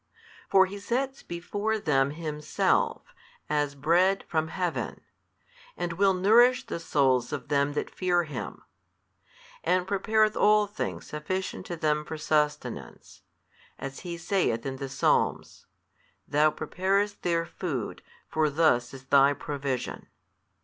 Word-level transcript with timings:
For 0.49 0.65
He 0.65 0.79
sets 0.79 1.21
before 1.21 1.77
them 1.77 2.09
Himself, 2.09 3.13
as 3.47 3.75
Bread 3.75 4.23
from 4.27 4.47
Heaven, 4.47 5.01
and 5.77 5.93
will 5.93 6.15
nourish 6.15 6.65
the 6.65 6.79
souls 6.79 7.31
of 7.31 7.49
them 7.49 7.73
that 7.73 7.91
fear 7.93 8.23
Him: 8.23 8.63
and 9.63 9.85
prepareth 9.87 10.35
all 10.35 10.65
things 10.65 11.05
sufficient 11.05 11.67
to 11.67 11.75
them 11.75 12.03
for 12.03 12.17
sustenance; 12.17 13.21
as 13.77 13.99
he 13.99 14.17
saith 14.17 14.65
in 14.65 14.77
the 14.77 14.89
Psalms, 14.89 15.67
Thou 16.27 16.49
preparest 16.49 17.21
their 17.21 17.45
food, 17.45 18.01
for 18.27 18.49
thus 18.49 18.95
is 18.95 19.05
Thy 19.05 19.33
provision. 19.33 20.07